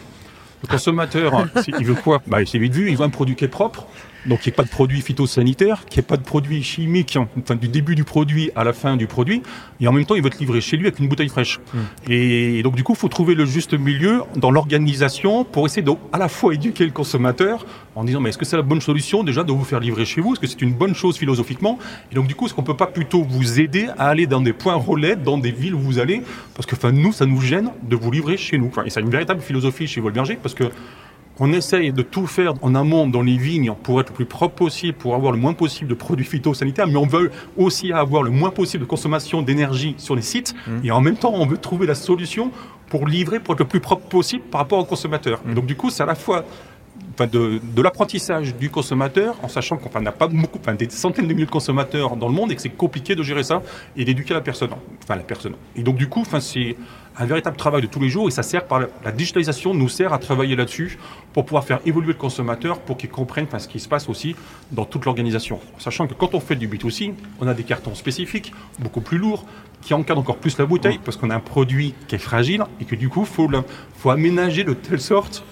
Le 0.62 0.68
consommateur, 0.68 1.46
il 1.78 1.84
veut 1.86 1.94
quoi? 1.94 2.22
Bah, 2.26 2.38
C'est 2.46 2.58
vite 2.58 2.72
vu, 2.72 2.90
il 2.90 2.96
veut 2.96 3.04
un 3.04 3.10
produit 3.10 3.36
qui 3.36 3.44
est 3.44 3.48
propre, 3.48 3.86
donc 4.26 4.40
qu'il 4.40 4.50
n'y 4.50 4.54
ait 4.54 4.56
pas 4.56 4.64
de 4.64 4.68
produit 4.68 5.00
phytosanitaire, 5.00 5.84
qu'il 5.86 6.00
n'y 6.00 6.04
ait 6.04 6.08
pas 6.08 6.16
de 6.16 6.22
produit 6.22 6.62
chimique, 6.62 7.18
enfin 7.38 7.54
du 7.54 7.68
début 7.68 7.94
du 7.94 8.04
produit 8.04 8.50
à 8.54 8.64
la 8.64 8.72
fin 8.72 8.96
du 8.96 9.06
produit, 9.06 9.42
et 9.80 9.88
en 9.88 9.92
même 9.92 10.04
temps 10.04 10.14
il 10.14 10.22
veut 10.22 10.30
te 10.30 10.38
livrer 10.38 10.60
chez 10.60 10.76
lui 10.76 10.86
avec 10.86 10.98
une 10.98 11.08
bouteille 11.08 11.28
fraîche. 11.28 11.60
Et 12.08 12.62
donc 12.62 12.74
du 12.74 12.82
coup, 12.82 12.92
il 12.92 12.98
faut 12.98 13.08
trouver 13.08 13.34
le 13.34 13.44
juste 13.44 13.74
milieu 13.74 14.22
dans 14.36 14.50
l'organisation 14.50 15.44
pour 15.44 15.66
essayer 15.66 15.82
de 15.82 15.92
à 16.12 16.18
la 16.18 16.28
fois 16.28 16.54
éduquer 16.54 16.84
le 16.84 16.90
consommateur 16.90 17.64
en 17.94 18.04
disant 18.04 18.20
mais 18.20 18.28
est-ce 18.28 18.38
que 18.38 18.44
c'est 18.44 18.56
la 18.56 18.62
bonne 18.62 18.80
solution 18.80 19.24
déjà 19.24 19.44
de 19.44 19.52
vous 19.52 19.64
faire 19.64 19.80
livrer 19.80 20.04
chez 20.04 20.20
vous? 20.20 20.32
Est-ce 20.32 20.40
que 20.40 20.46
c'est 20.46 20.62
une 20.62 20.74
bonne 20.74 20.94
chose 20.94 21.16
philosophiquement? 21.16 21.78
Et 22.12 22.14
donc 22.14 22.26
du 22.26 22.34
coup, 22.34 22.46
est-ce 22.46 22.54
qu'on 22.54 22.62
peut 22.62 22.76
pas 22.76 22.86
plutôt 22.86 23.22
vous 23.22 23.60
aider 23.60 23.86
à 23.98 24.08
aller 24.08 24.26
dans 24.26 24.40
des 24.40 24.52
points 24.52 24.74
relais, 24.74 25.16
dans 25.16 25.38
des 25.38 25.52
villes 25.52 25.74
où 25.74 25.80
vous 25.80 25.98
allez? 25.98 26.22
Parce 26.54 26.66
que 26.66 26.74
enfin 26.74 26.92
nous, 26.92 27.12
ça 27.12 27.26
nous 27.26 27.40
gêne 27.40 27.70
de 27.82 27.96
vous 27.96 28.10
livrer 28.10 28.36
chez 28.36 28.58
nous. 28.58 28.66
Enfin, 28.66 28.84
et 28.84 28.90
c'est 28.90 29.00
une 29.00 29.10
véritable 29.10 29.40
philosophie 29.40 29.86
chez 29.86 30.00
Volberger 30.00 30.38
parce 30.42 30.54
que 30.54 30.64
on 31.38 31.52
essaye 31.52 31.92
de 31.92 32.02
tout 32.02 32.26
faire 32.26 32.54
en 32.62 32.74
amont 32.74 33.08
dans 33.08 33.22
les 33.22 33.36
vignes 33.36 33.74
pour 33.82 34.00
être 34.00 34.10
le 34.10 34.14
plus 34.14 34.24
propre 34.26 34.54
possible, 34.54 34.96
pour 34.96 35.14
avoir 35.14 35.32
le 35.32 35.38
moins 35.38 35.54
possible 35.54 35.90
de 35.90 35.94
produits 35.94 36.24
phytosanitaires, 36.24 36.86
mais 36.86 36.96
on 36.96 37.06
veut 37.06 37.30
aussi 37.56 37.92
avoir 37.92 38.22
le 38.22 38.30
moins 38.30 38.50
possible 38.50 38.84
de 38.84 38.88
consommation 38.88 39.42
d'énergie 39.42 39.94
sur 39.98 40.16
les 40.16 40.22
sites. 40.22 40.54
Et 40.82 40.90
en 40.90 41.00
même 41.00 41.16
temps, 41.16 41.32
on 41.34 41.46
veut 41.46 41.58
trouver 41.58 41.86
la 41.86 41.94
solution 41.94 42.50
pour 42.88 43.06
livrer, 43.06 43.40
pour 43.40 43.54
être 43.54 43.60
le 43.60 43.66
plus 43.66 43.80
propre 43.80 44.08
possible 44.08 44.44
par 44.44 44.60
rapport 44.60 44.78
au 44.78 44.84
consommateur. 44.84 45.40
Et 45.50 45.54
donc 45.54 45.66
du 45.66 45.76
coup, 45.76 45.90
c'est 45.90 46.02
à 46.02 46.06
la 46.06 46.14
fois 46.14 46.44
enfin, 47.18 47.26
de, 47.26 47.60
de 47.62 47.82
l'apprentissage 47.82 48.54
du 48.56 48.70
consommateur, 48.70 49.34
en 49.42 49.48
sachant 49.48 49.76
qu'on 49.76 50.00
n'a 50.00 50.12
pas 50.12 50.28
beaucoup, 50.28 50.58
enfin, 50.60 50.74
des 50.74 50.88
centaines 50.90 51.26
de 51.26 51.32
milliers 51.34 51.46
de 51.46 51.50
consommateurs 51.50 52.16
dans 52.16 52.28
le 52.28 52.34
monde 52.34 52.52
et 52.52 52.56
que 52.56 52.62
c'est 52.62 52.68
compliqué 52.70 53.14
de 53.14 53.22
gérer 53.22 53.42
ça 53.42 53.62
et 53.96 54.04
d'éduquer 54.04 54.34
la 54.34 54.40
personne. 54.40 54.70
Enfin, 55.02 55.16
la 55.16 55.22
personne. 55.22 55.54
Et 55.74 55.82
donc, 55.82 55.96
du 55.96 56.08
coup, 56.08 56.20
enfin, 56.20 56.40
c'est 56.40 56.76
un 57.18 57.24
véritable 57.24 57.56
travail 57.56 57.80
de 57.80 57.86
tous 57.86 57.98
les 58.00 58.10
jours 58.10 58.28
et 58.28 58.30
ça 58.30 58.42
sert 58.42 58.66
par 58.66 58.78
la, 58.80 58.88
la 59.02 59.10
digitalisation 59.10 59.72
nous 59.72 59.88
sert 59.88 60.12
à 60.12 60.18
travailler 60.18 60.54
là-dessus 60.54 60.98
pour 61.32 61.46
pouvoir 61.46 61.64
faire 61.64 61.80
évoluer 61.86 62.08
le 62.08 62.18
consommateur 62.18 62.78
pour 62.80 62.98
qu'il 62.98 63.08
comprenne 63.08 63.46
enfin, 63.48 63.58
ce 63.58 63.68
qui 63.68 63.80
se 63.80 63.88
passe 63.88 64.08
aussi 64.10 64.36
dans 64.70 64.84
toute 64.84 65.06
l'organisation. 65.06 65.58
Sachant 65.78 66.06
que 66.06 66.12
quand 66.14 66.34
on 66.34 66.40
fait 66.40 66.56
du 66.56 66.68
B2C, 66.68 67.14
on 67.40 67.46
a 67.48 67.54
des 67.54 67.62
cartons 67.62 67.94
spécifiques, 67.94 68.52
beaucoup 68.78 69.00
plus 69.00 69.16
lourds, 69.16 69.46
qui 69.80 69.94
encadrent 69.94 70.20
encore 70.20 70.36
plus 70.36 70.58
la 70.58 70.66
bouteille 70.66 70.98
parce 71.02 71.16
qu'on 71.16 71.30
a 71.30 71.34
un 71.36 71.40
produit 71.40 71.94
qui 72.08 72.16
est 72.16 72.18
fragile 72.18 72.64
et 72.80 72.84
que 72.84 72.96
du 72.96 73.08
coup, 73.08 73.20
il 73.20 73.26
faut, 73.34 73.46
le- 73.48 73.62
faut 73.96 74.10
aménager 74.10 74.64
de 74.64 74.74
telle 74.74 75.00
sorte 75.00 75.42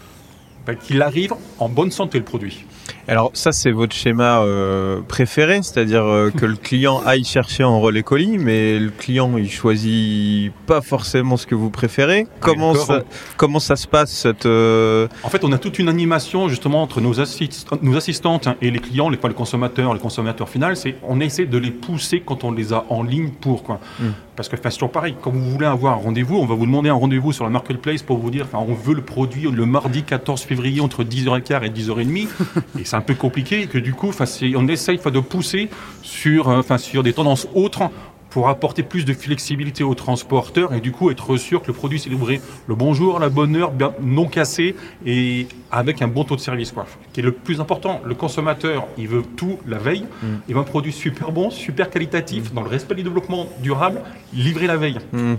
qu'il 0.73 1.03
arrive 1.03 1.35
en 1.59 1.69
bonne 1.69 1.91
santé 1.91 2.19
le 2.19 2.25
produit. 2.25 2.65
Alors 3.07 3.31
ça, 3.35 3.53
c'est 3.53 3.71
votre 3.71 3.95
schéma 3.95 4.41
euh, 4.41 5.01
préféré, 5.07 5.63
c'est-à-dire 5.63 6.05
euh, 6.05 6.31
que 6.31 6.47
le 6.47 6.57
client 6.57 7.03
aille 7.05 7.25
chercher 7.25 7.63
en 7.63 7.81
relais 7.81 8.03
colis, 8.03 8.39
mais 8.39 8.79
le 8.79 8.91
client, 8.91 9.37
il 9.37 9.51
choisit 9.51 10.53
pas 10.67 10.81
forcément 10.81 11.37
ce 11.37 11.47
que 11.47 11.55
vous 11.55 11.71
préférez. 11.71 12.27
Comment 12.41 12.75
ça, 12.75 13.03
comment 13.37 13.59
ça 13.59 13.77
se 13.77 13.87
passe 13.87 14.11
cette 14.11 14.47
euh, 14.47 15.07
En 15.23 15.29
fait, 15.29 15.45
on 15.45 15.53
a 15.53 15.59
toute 15.59 15.79
une 15.79 15.89
animation 15.89 16.49
justement 16.49 16.83
entre 16.83 17.01
nos, 17.01 17.21
assist- 17.21 17.67
nos 17.83 17.97
assistantes 17.97 18.47
hein, 18.47 18.57
et 18.63 18.71
les 18.71 18.79
clients, 18.79 19.11
les, 19.11 19.19
pas 19.19 19.29
le 19.29 19.35
consommateur, 19.35 19.93
le 19.93 19.99
consommateur 19.99 20.49
final. 20.49 20.77
C'est 20.77 20.97
on 21.03 21.21
essaie 21.21 21.47
de 21.47 21.59
les 21.59 21.71
pousser 21.71 22.23
quand 22.25 22.45
on 22.45 22.53
les 22.53 22.73
a 22.73 22.85
en 22.89 23.03
ligne 23.03 23.31
pour 23.31 23.65
quoi. 23.65 23.81
Mm. 24.01 24.09
Parce 24.37 24.49
que 24.49 24.57
enfin, 24.57 24.71
c'est 24.71 24.77
toujours 24.77 24.91
pareil. 24.91 25.15
Quand 25.21 25.31
vous 25.31 25.51
voulez 25.51 25.67
avoir 25.67 25.95
un 25.95 26.03
rendez-vous, 26.03 26.37
on 26.37 26.47
va 26.47 26.55
vous 26.55 26.67
demander 26.67 26.89
un 26.89 26.95
rendez-vous 26.95 27.33
sur 27.33 27.45
la 27.45 27.51
marketplace 27.51 28.03
pour 28.03 28.19
vous 28.19 28.31
dire, 28.31 28.47
on 28.53 28.75
veut 28.75 28.95
le 28.95 29.03
produit 29.03 29.43
le 29.51 29.67
mardi 29.67 30.03
14 30.03 30.43
février 30.43 30.81
entre 30.81 31.05
10h15 31.05 31.65
et 31.65 31.71
10h30. 31.71 32.29
et 32.81 32.85
c'est 32.95 32.99
un 32.99 33.01
peu 33.01 33.15
compliqué 33.15 33.63
et 33.63 33.67
que 33.67 33.79
du 33.79 33.93
coup, 33.93 34.13
on 34.57 34.69
essaye 34.69 34.99
de 34.99 35.21
pousser 35.21 35.69
sur, 36.03 36.49
euh, 36.49 36.61
enfin, 36.61 36.79
sur 36.79 37.03
des 37.03 37.13
tendances 37.13 37.49
autres 37.53 37.91
pour 38.31 38.49
apporter 38.49 38.85
plus 38.85 39.05
de 39.05 39.13
flexibilité 39.13 39.83
aux 39.83 39.95
transporteurs 39.95 40.73
et 40.75 40.81
du 40.81 40.93
coup 40.93 41.11
être 41.11 41.37
sûr 41.37 41.61
que 41.63 41.69
le 41.69 41.73
produit 41.73 41.99
s'est 41.99 42.11
livré 42.11 42.41
le 42.69 42.75
bon 42.77 42.95
jour, 42.95 43.19
la 43.19 43.29
bonne 43.31 43.57
heure, 43.57 43.73
bien, 43.73 43.95
non 44.01 44.27
cassé 44.27 44.77
et 45.05 45.49
avec 45.73 46.03
un 46.03 46.09
bon 46.09 46.23
taux 46.23 46.37
de 46.37 46.41
service. 46.41 46.71
Quoi. 46.71 46.87
Qui 47.13 47.21
est 47.21 47.23
le 47.25 47.33
plus 47.33 47.61
important, 47.61 48.01
le 48.05 48.15
consommateur, 48.15 48.87
il 48.97 49.09
veut 49.09 49.23
tout 49.37 49.59
la 49.67 49.79
veille, 49.79 50.05
il 50.49 50.55
veut 50.55 50.61
un 50.61 50.65
produit 50.65 50.93
super 50.93 51.33
bon, 51.33 51.51
super 51.51 51.91
qualitatif, 51.91 52.53
dans 52.53 52.63
le 52.63 52.69
respect 52.69 52.95
du 52.95 53.03
développement 53.03 53.49
durable, 53.61 54.03
livré 54.33 54.69
la 54.69 54.77
veille. 54.77 54.99
hmm, 55.13 55.35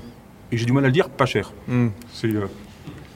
Et 0.51 0.57
j'ai 0.57 0.65
du 0.65 0.73
mal 0.73 0.83
à 0.83 0.87
le 0.87 0.93
dire, 0.93 1.09
pas 1.09 1.25
cher. 1.25 1.53
C'est, 2.13 2.27
euh, 2.27 2.47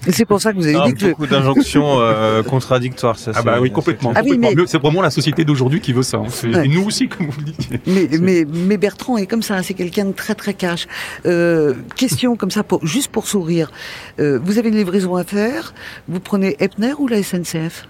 Et 0.08 0.12
c'est 0.14 0.26
pour 0.26 0.40
ça 0.42 0.52
que 0.54 0.58
vous 0.58 0.66
avez 0.66 0.76
Ah, 0.82 0.88
dit 0.88 0.94
que... 0.94 1.10
beaucoup 1.10 1.28
d'injonctions 1.28 2.00
euh, 2.00 2.42
contradictoires. 2.54 3.18
Ça, 3.20 3.32
Ah 3.36 3.42
bah 3.42 3.58
oui, 3.60 3.68
c'est 3.68 3.74
complètement. 3.74 4.14
Ah 4.16 4.22
oui, 4.24 4.32
complètement. 4.32 4.62
mais- 4.64 4.68
C'est 4.68 4.82
vraiment 4.82 5.02
la 5.02 5.10
société 5.10 5.44
d'aujourd'hui 5.44 5.82
qui 5.82 5.92
veut 5.94 6.04
ça. 6.04 6.18
hein. 6.18 6.24
C'est- 6.30 6.48
Ouais. 6.56 6.66
Et 6.66 6.68
nous 6.70 6.86
aussi, 6.86 7.10
comme 7.10 7.28
vous 7.28 7.40
le 7.42 7.46
dites. 7.48 7.70
Mais, 7.86 8.08
mais, 8.20 8.46
mais 8.46 8.78
Bertrand 8.78 9.18
est 9.18 9.28
comme 9.28 9.42
ça, 9.44 9.62
c'est 9.62 9.74
quelqu'un 9.74 10.06
de 10.06 10.14
très 10.14 10.36
très 10.36 10.54
cash. 10.54 10.88
Euh, 11.26 11.74
question 11.96 12.36
comme 12.38 12.50
ça, 12.52 12.64
pour, 12.64 12.86
juste 12.86 13.12
pour 13.12 13.28
sourire. 13.28 13.72
Euh, 14.20 14.40
vous 14.42 14.58
avez 14.58 14.70
une 14.70 14.78
livraison 14.78 15.16
à 15.16 15.24
faire, 15.26 15.74
vous 16.08 16.20
prenez 16.22 16.56
Epner 16.60 16.94
ou 16.98 17.08
la 17.08 17.22
SNCF 17.22 17.88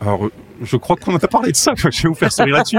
Alors, 0.00 0.26
euh, 0.26 0.32
je 0.62 0.76
crois 0.76 0.96
qu'on 0.96 1.14
a 1.16 1.18
parlé 1.20 1.52
de 1.52 1.56
ça. 1.56 1.72
Je 1.90 2.02
vais 2.02 2.08
vous 2.08 2.14
faire 2.14 2.32
sourire 2.32 2.56
là-dessus. 2.56 2.78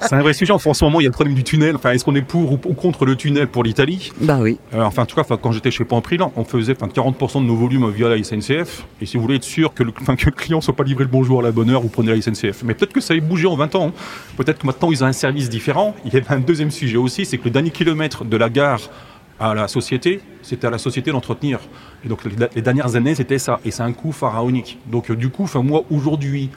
C'est 0.00 0.14
un 0.14 0.20
vrai 0.22 0.32
sujet. 0.32 0.52
Enfin, 0.52 0.70
en 0.70 0.74
ce 0.74 0.84
moment, 0.84 1.00
il 1.00 1.04
y 1.04 1.06
a 1.06 1.08
le 1.08 1.12
problème 1.14 1.34
du 1.34 1.44
tunnel. 1.44 1.76
Enfin, 1.76 1.92
est-ce 1.92 2.04
qu'on 2.04 2.14
est 2.14 2.22
pour 2.22 2.52
ou 2.52 2.56
contre 2.56 3.04
le 3.04 3.16
tunnel 3.16 3.48
pour 3.48 3.64
l'Italie? 3.64 4.12
Bah 4.20 4.38
oui. 4.40 4.58
Euh, 4.74 4.82
Enfin, 4.82 5.02
en 5.02 5.06
tout 5.06 5.16
cas, 5.16 5.22
enfin, 5.22 5.36
quand 5.40 5.52
j'étais 5.52 5.70
chez 5.70 5.84
Panpril, 5.84 6.20
on 6.36 6.44
faisait 6.44 6.74
enfin, 6.80 6.86
40% 6.88 7.42
de 7.42 7.46
nos 7.46 7.56
volumes 7.56 7.90
via 7.90 8.08
la 8.08 8.22
SNCF. 8.22 8.84
Et 9.00 9.06
si 9.06 9.16
vous 9.16 9.22
voulez 9.22 9.36
être 9.36 9.44
sûr 9.44 9.74
que 9.74 9.82
le, 9.82 9.92
enfin, 10.00 10.16
que 10.16 10.26
le 10.26 10.32
client 10.32 10.60
soit 10.60 10.76
pas 10.76 10.84
livré 10.84 11.04
le 11.04 11.10
bonjour 11.10 11.40
à 11.40 11.42
la 11.42 11.50
bonne 11.52 11.70
heure, 11.70 11.80
vous 11.80 11.88
prenez 11.88 12.14
la 12.14 12.20
SNCF. 12.20 12.62
Mais 12.64 12.74
peut-être 12.74 12.92
que 12.92 13.00
ça 13.00 13.14
a 13.14 13.20
bougé 13.20 13.46
en 13.46 13.56
20 13.56 13.74
ans. 13.74 13.88
hein. 13.88 13.92
Peut-être 14.36 14.58
que 14.60 14.66
maintenant, 14.66 14.90
ils 14.90 15.02
ont 15.02 15.06
un 15.06 15.12
service 15.12 15.48
différent. 15.48 15.94
Il 16.04 16.12
y 16.14 16.16
avait 16.16 16.30
un 16.32 16.38
deuxième 16.40 16.70
sujet 16.70 16.96
aussi, 16.96 17.24
c'est 17.24 17.38
que 17.38 17.44
le 17.44 17.50
dernier 17.50 17.70
kilomètre 17.70 18.24
de 18.24 18.36
la 18.36 18.48
gare 18.48 18.80
à 19.38 19.52
la 19.54 19.68
société, 19.68 20.20
c'était 20.42 20.66
à 20.66 20.70
la 20.70 20.78
société 20.78 21.10
d'entretenir. 21.10 21.58
Et 22.04 22.08
donc, 22.08 22.24
les, 22.24 22.30
les 22.54 22.62
dernières 22.62 22.96
années, 22.96 23.14
c'était 23.14 23.38
ça. 23.38 23.60
Et 23.64 23.70
c'est 23.70 23.82
un 23.82 23.92
coût 23.92 24.12
pharaonique. 24.12 24.78
Donc, 24.86 25.10
euh, 25.10 25.16
du 25.16 25.28
coup, 25.28 25.46
moi, 25.62 25.82
aujourd'hui, 25.90 26.48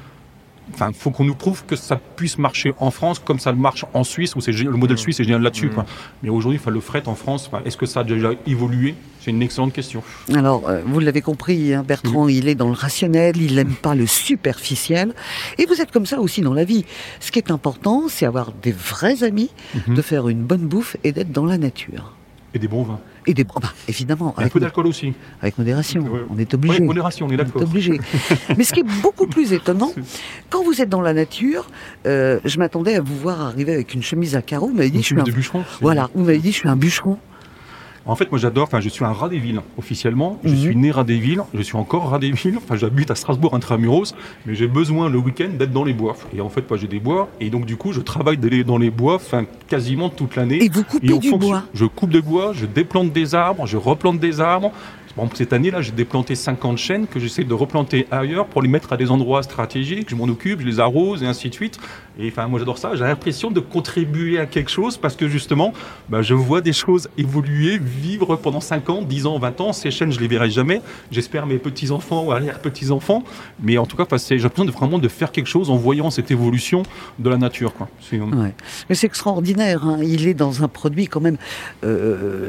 enfin, 0.74 0.92
faut 0.94 1.12
qu'on 1.12 1.24
nous 1.24 1.36
prouve 1.36 1.64
que 1.66 1.76
ça 1.76 2.00
puisse 2.16 2.38
marcher 2.38 2.74
en 2.80 2.92
France 2.92 3.20
comme 3.20 3.40
ça 3.40 3.52
marche 3.54 3.86
en 3.94 4.04
Suisse, 4.04 4.36
où 4.36 4.42
c'est 4.42 4.52
le 4.52 4.72
modèle 4.72 4.96
Mmh. 4.96 4.98
suisse 5.00 5.20
est 5.20 5.24
génial 5.24 5.42
là-dessus. 5.42 5.68
Mmh. 5.68 5.74
quoi. 5.74 5.86
Mais 6.24 6.30
aujourd'hui, 6.30 6.60
enfin, 6.62 6.72
le 6.72 6.80
fret 6.80 7.04
en 7.08 7.16
France, 7.16 7.50
enfin, 7.52 7.62
est-ce 7.66 7.78
que 7.78 7.86
ça 7.86 8.02
a 8.02 8.04
déjà 8.04 8.32
évolué? 8.48 8.96
C'est 9.22 9.32
une 9.32 9.42
excellente 9.42 9.74
question. 9.74 10.02
Alors, 10.34 10.70
euh, 10.70 10.82
vous 10.86 11.00
l'avez 11.02 11.22
compris, 11.22 11.74
hein, 11.74 11.84
Bertrand, 11.86 12.28
il 12.30 12.48
est 12.48 12.56
dans 12.56 12.68
le 12.68 12.74
rationnel, 12.74 13.36
il 13.38 13.56
n'aime 13.56 13.74
pas 13.76 13.94
le 13.94 14.08
superficiel. 14.08 15.14
Et 15.58 15.66
vous 15.66 15.82
êtes 15.82 15.92
comme 15.92 16.06
ça 16.06 16.20
aussi 16.22 16.42
dans 16.42 16.54
la 16.54 16.64
vie. 16.64 16.86
Ce 17.20 17.32
qui 17.32 17.40
est 17.40 17.52
important, 17.52 18.04
c'est 18.08 18.26
avoir 18.26 18.52
des 18.54 18.72
vrais 18.72 19.24
amis, 19.24 19.50
Mhm. 19.88 19.96
de 19.96 20.02
faire 20.02 20.30
une 20.30 20.42
bonne 20.44 20.68
bouffe 20.68 20.96
et 21.04 21.12
d'être 21.12 21.32
dans 21.32 21.46
la 21.46 21.58
nature. 21.58 22.14
Et 22.54 22.60
des 22.60 22.68
bons 22.68 22.84
vins. 22.84 23.00
Et 23.28 23.34
des, 23.34 23.44
bah, 23.44 23.74
évidemment, 23.88 24.34
Et 24.38 24.40
un 24.40 24.42
avec, 24.42 24.54
peu 24.54 24.60
d'alcool 24.60 24.88
aussi. 24.88 25.14
avec 25.42 25.58
modération. 25.58 26.02
Ouais. 26.02 26.22
On 26.32 26.38
est 26.40 26.52
obligé. 26.54 26.82
Modération, 26.82 27.28
on 27.28 27.32
est 27.32 27.38
d'accord. 27.38 27.62
obligé. 27.62 28.00
Mais 28.58 28.64
ce 28.64 28.74
qui 28.74 28.80
est 28.80 29.02
beaucoup 29.04 29.28
plus 29.28 29.54
étonnant, 29.54 29.92
quand 30.50 30.64
vous 30.64 30.82
êtes 30.82 30.90
dans 30.90 31.02
la 31.02 31.14
nature, 31.14 31.68
euh, 32.08 32.40
je 32.46 32.58
m'attendais 32.58 32.96
à 32.96 33.02
vous 33.02 33.16
voir 33.16 33.42
arriver 33.42 33.74
avec 33.74 33.94
une 33.94 34.02
chemise 34.02 34.36
à 34.36 34.42
carreaux. 34.42 34.68
Vous 34.70 34.74
m'avez 34.76 34.90
dit, 34.90 34.98
Une 34.98 35.04
je 35.04 35.08
suis 35.08 35.20
un... 35.20 35.24
de 35.24 35.32
bûcheron. 35.32 35.64
Voilà, 35.82 36.10
vous 36.16 36.24
m'avez 36.24 36.40
dit, 36.40 36.52
je 36.52 36.58
suis 36.58 36.70
un 36.70 36.76
bûcheron. 36.76 37.20
En 38.10 38.16
fait, 38.16 38.32
moi 38.32 38.40
j'adore, 38.40 38.64
enfin 38.64 38.80
je 38.82 38.90
suis 38.90 39.06
un 39.06 39.12
rat 39.12 39.30
des 39.30 39.38
villes 39.38 39.62
officiellement. 39.78 40.40
Je 40.44 40.50
Mhm. 40.50 40.56
suis 40.58 40.76
né 40.76 40.92
rat 40.92 41.04
des 41.04 41.20
villes, 41.20 41.42
je 41.54 41.62
suis 41.62 41.78
encore 41.78 42.10
rat 42.10 42.18
des 42.20 42.32
villes. 42.32 42.58
Enfin 42.58 42.76
j'habite 42.76 43.12
à 43.12 43.16
Strasbourg 43.16 43.54
intramuros, 43.54 44.16
mais 44.46 44.56
j'ai 44.56 44.68
besoin 44.68 45.10
le 45.10 45.20
week-end 45.20 45.50
d'être 45.58 45.72
dans 45.72 45.84
les 45.84 45.94
bois. 45.94 46.16
Et 46.36 46.42
en 46.42 46.50
fait, 46.50 46.68
moi 46.70 46.78
j'ai 46.80 46.88
des 46.88 47.00
bois, 47.00 47.30
et 47.40 47.50
donc 47.52 47.66
du 47.66 47.78
coup 47.78 47.94
je 47.94 48.02
travaille 48.02 48.38
dans 48.66 48.78
les 48.78 48.90
bois, 48.90 49.16
enfin 49.16 49.46
quasiment 49.68 50.10
toute 50.10 50.36
l'année. 50.36 50.64
Et 50.64 50.70
vous 50.70 50.84
coupez 50.84 51.06
Et 51.14 51.20
du 51.20 51.30
fonction- 51.30 51.38
bois. 51.38 51.64
Je 51.74 51.86
coupe 51.86 52.10
des 52.12 52.22
bois, 52.22 52.52
je 52.54 52.66
déplante 52.66 53.12
des 53.14 53.36
arbres, 53.36 53.66
je 53.68 53.78
replante 53.78 54.20
des 54.20 54.40
arbres. 54.42 54.72
Exemple, 55.18 55.36
cette 55.38 55.54
année-là, 55.54 55.82
j'ai 55.82 55.92
déplanté 55.92 56.36
50 56.36 56.78
chênes 56.78 57.08
que 57.08 57.20
j'essaie 57.20 57.44
de 57.44 57.54
replanter 57.54 58.08
ailleurs 58.12 58.46
pour 58.48 58.62
les 58.62 58.70
mettre 58.70 58.94
à 58.94 58.98
des 58.98 59.12
endroits 59.12 59.44
stratégiques. 59.44 60.10
Je 60.10 60.16
m'en 60.16 60.26
occupe, 60.26 60.62
je 60.62 60.66
les 60.66 60.80
arrose 60.80 61.24
et 61.24 61.26
ainsi 61.26 61.50
de 61.50 61.54
suite. 61.54 61.78
Et 62.18 62.28
enfin, 62.30 62.48
moi, 62.48 62.60
j'adore 62.60 62.78
ça. 62.78 62.92
J'ai 62.96 63.04
l'impression 63.04 63.50
de 63.52 63.60
contribuer 63.60 64.40
à 64.40 64.46
quelque 64.46 64.70
chose 64.72 64.98
parce 64.98 65.16
que 65.16 65.28
justement, 65.28 65.74
bah, 66.10 66.22
je 66.22 66.34
vois 66.34 66.62
des 66.62 66.74
choses 66.74 67.10
évoluer, 67.18 67.78
vivre 67.80 68.36
pendant 68.38 68.62
5 68.62 68.90
ans, 68.90 69.02
10 69.02 69.26
ans, 69.26 69.40
20 69.40 69.62
ans. 69.62 69.74
Ces 69.74 69.92
chênes, 69.92 70.12
je 70.12 70.20
les 70.20 70.28
verrai 70.28 70.50
jamais. 70.50 70.82
J'espère 71.12 71.46
mes 71.46 71.58
petits-enfants 71.58 72.24
ou 72.26 72.32
arrière-petits-enfants. 72.32 73.24
Mais 73.62 73.78
en 73.78 73.86
tout 73.86 73.98
cas, 73.98 74.06
j'ai 74.28 74.38
l'impression 74.38 74.66
de 74.66 74.72
vraiment 74.72 75.00
de 75.00 75.08
faire 75.08 75.32
quelque 75.32 75.48
chose 75.48 75.70
en 75.70 75.76
voyant 75.76 76.10
cette 76.12 76.32
évolution 76.32 76.84
de 77.20 77.30
la 77.30 77.38
nature. 77.38 77.74
Quoi. 77.74 77.90
Ouais. 78.12 78.54
Mais 78.90 78.96
c'est 78.96 79.08
extraordinaire. 79.08 79.84
hein. 79.86 80.00
Il 80.04 80.28
est 80.28 80.34
dans 80.34 80.64
un 80.64 80.68
produit 80.68 81.08
quand 81.08 81.22
même. 81.22 81.38
euh, 81.84 82.48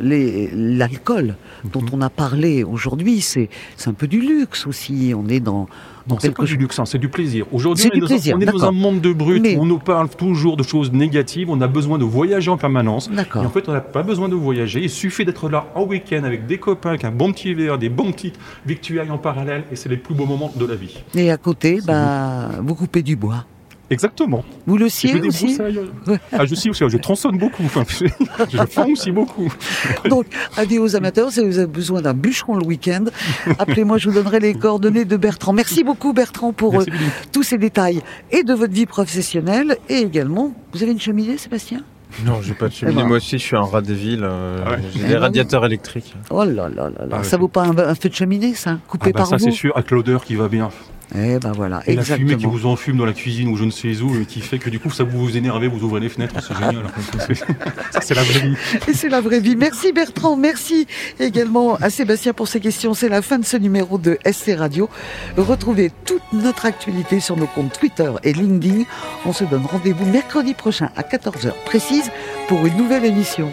L'alcool 0.53 1.37
dont 1.65 1.81
Mhm. 1.83 1.89
on 1.93 2.01
a 2.03 2.11
parlé 2.11 2.60
aujourd'hui, 2.65 3.21
c'est 3.21 3.49
un 3.87 3.93
peu 3.93 4.07
du 4.07 4.21
luxe 4.21 4.67
aussi. 4.67 5.13
On 5.17 5.27
est 5.29 5.41
dans, 5.41 5.69
Non, 6.09 6.17
c'est 6.21 6.35
pas 6.35 6.45
du 6.45 6.57
luxe, 6.57 6.79
hein, 6.79 6.87
c'est 6.87 6.99
du 6.99 7.09
plaisir. 7.09 7.47
Aujourd'hui, 7.53 7.87
on, 7.87 7.89
est 7.89 7.95
du 7.95 8.01
dans 8.01 8.07
un- 8.07 8.09
plaisir, 8.09 8.37
on 8.37 8.41
est 8.41 8.47
dans 8.47 8.65
un 8.65 8.73
monde 8.73 9.01
de 9.01 9.13
brut 9.13 9.43
Mais- 9.43 9.57
où 9.57 9.63
on 9.63 9.67
nous 9.67 9.79
parle 9.79 10.09
toujours 10.09 10.57
de 10.57 10.63
choses 10.63 10.93
négatives, 10.93 11.51
on 11.51 11.61
a 11.61 11.69
besoin 11.69 11.99
de 11.99 12.05
voyager 12.05 12.51
en 12.51 12.57
permanence. 12.57 13.09
Et 13.11 13.39
en 13.39 13.51
fait, 13.51 13.69
on 13.69 13.73
n'a 13.73 13.81
pas 13.81 14.03
besoin 14.03 14.29
de 14.29 14.35
voyager, 14.35 14.81
il 14.83 14.91
suffit 14.91 15.25
d'être 15.25 15.49
là 15.49 15.67
en 15.75 15.85
week-end 15.85 16.25
avec 16.25 16.47
des 16.47 16.59
copains, 16.59 16.91
avec 16.91 17.05
un 17.05 17.11
bon 17.13 17.33
petit 17.33 17.55
verre, 17.55 17.79
des 17.79 17.89
bons 17.89 18.13
petites 18.13 18.39
victuailles 18.67 19.11
en 19.11 19.19
parallèle, 19.19 19.65
et 19.71 19.77
c'est 19.77 19.89
les 19.89 19.97
plus 19.97 20.15
beaux 20.15 20.27
moments 20.27 20.53
de 20.57 20.65
la 20.67 20.75
vie. 20.75 21.03
Et 21.15 21.31
à 21.31 21.37
côté, 21.37 21.81
bah, 21.87 22.49
vous 22.63 22.75
coupez 22.75 23.03
du 23.03 23.17
bois. 23.17 23.45
Exactement. 23.91 24.45
Vous 24.67 24.77
le 24.79 24.85
je 24.87 24.91
sciez 24.91 25.21
aussi. 25.21 25.59
Ah, 26.33 26.47
je 26.47 26.55
scie 26.55 26.71
aussi, 26.71 26.85
je 26.89 26.97
tronçonne 26.97 27.37
beaucoup, 27.39 27.65
je 28.51 28.57
fends 28.69 28.89
aussi 28.89 29.11
beaucoup. 29.11 29.53
Donc, 30.09 30.27
avis 30.57 30.79
aux 30.79 30.95
amateurs, 30.95 31.31
si 31.33 31.45
vous 31.45 31.59
avez 31.59 31.67
besoin 31.67 32.01
d'un 32.01 32.15
bûcheron 32.15 32.57
le 32.57 32.65
week-end, 32.65 33.05
appelez-moi, 33.59 33.99
je 33.99 34.09
vous 34.09 34.15
donnerai 34.15 34.39
les 34.41 34.55
coordonnées 34.55 35.05
de 35.05 35.17
Bertrand. 35.17 35.53
Merci 35.53 35.83
beaucoup 35.83 36.13
Bertrand 36.13 36.53
pour 36.53 36.73
Merci, 36.75 36.91
euh, 36.91 36.95
tous 37.33 37.43
ces 37.43 37.59
détails 37.59 38.01
et 38.31 38.45
de 38.45 38.55
votre 38.55 38.73
vie 38.73 38.87
professionnelle 38.87 39.77
et 39.89 39.97
également, 39.99 40.55
vous 40.73 40.83
avez 40.83 40.93
une 40.93 41.01
cheminée 41.01 41.37
Sébastien? 41.37 41.81
Non, 42.25 42.43
j'ai 42.43 42.55
pas 42.55 42.69
de 42.69 42.73
cheminée. 42.73 42.97
Eh 42.99 43.03
ben. 43.03 43.09
Moi 43.09 43.17
aussi, 43.19 43.39
je 43.39 43.43
suis 43.45 43.57
un 43.57 43.63
rat 43.63 43.83
des 43.83 43.95
villes. 43.95 44.25
euh, 44.25 44.59
Ah 44.67 44.71
ouais. 44.73 44.79
J'ai 44.95 45.01
Eh 45.05 45.09
des 45.09 45.17
radiateurs 45.17 45.65
électriques. 45.65 46.15
Oh 46.31 46.45
là 46.45 46.69
là 46.69 46.69
là 46.69 46.91
là, 47.07 47.07
Ah, 47.21 47.23
ça 47.23 47.37
vaut 47.37 47.47
pas 47.49 47.63
un, 47.65 47.77
un 47.79 47.95
feu 47.95 48.09
de 48.09 48.15
cheminée 48.15 48.55
ça 48.55 48.79
Coupé 48.89 49.07
Ah 49.07 49.13
bah 49.13 49.19
par 49.21 49.27
ça, 49.29 49.37
vous 49.37 49.45
c'est 49.45 49.51
sûr, 49.53 49.73
avec 49.77 49.91
l'odeur 49.93 50.25
qui 50.25 50.35
va 50.35 50.49
bien. 50.49 50.71
Eh 51.15 51.39
ben 51.39 51.53
voilà, 51.53 51.83
Et 51.87 51.97
la 51.97 52.05
fumée 52.05 52.37
qui 52.37 52.47
vous 52.47 52.67
enfume 52.67 52.97
dans 52.97 53.05
la 53.05 53.13
cuisine 53.13 53.49
ou 53.49 53.57
je 53.57 53.65
ne 53.65 53.71
sais 53.71 54.01
où, 54.01 54.21
et 54.21 54.25
qui 54.25 54.41
fait 54.41 54.59
que 54.59 54.71
du 54.71 54.79
coup, 54.79 54.91
ça 54.91 55.03
vous 55.03 55.19
vous 55.19 55.37
énervez, 55.37 55.67
vous 55.67 55.83
ouvrez 55.83 56.01
les 56.01 56.09
fenêtres, 56.09 56.35
c'est 56.41 56.55
génial. 56.55 56.85
ça, 57.91 58.01
c'est 58.01 58.15
la 58.15 58.23
vraie 58.23 58.41
vie. 58.41 58.57
Et 58.89 58.95
c'est 58.95 59.09
la 59.09 59.21
vraie 59.21 59.41
vie. 59.41 59.57
Merci 59.57 59.93
Bertrand, 59.93 60.37
merci 60.37 60.87
également 61.19 61.75
à 61.77 61.91
Sébastien 61.91 62.33
pour 62.33 62.47
ces 62.47 62.61
questions. 62.61 62.95
C'est 62.95 63.09
la 63.09 63.23
fin 63.23 63.39
de 63.39 63.45
ce 63.45 63.57
numéro 63.57 63.99
de 63.99 64.19
SC 64.25 64.53
Radio. 64.57 64.89
Retrouvez 65.37 65.91
toute 66.05 66.23
notre 66.33 66.67
actualité 66.67 67.19
sur 67.19 67.37
nos 67.37 67.47
comptes 67.47 67.79
Twitter 67.79 68.11
et 68.23 68.33
LinkedIn. 68.33 68.85
On 69.27 69.33
se 69.33 69.45
donne 69.45 69.65
rendez-vous 69.65 70.07
mercredi 70.07 70.55
prochain 70.55 70.91
à 70.97 71.03
14h 71.03 71.53
précise 71.65 72.11
pour 72.49 72.65
une 72.65 72.77
nouvelle 72.77 73.05
émission. 73.05 73.53